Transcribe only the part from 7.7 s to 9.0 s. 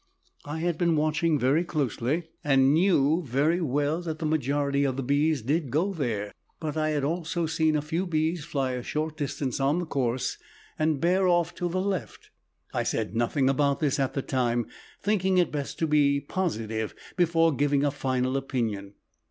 a few bees fly a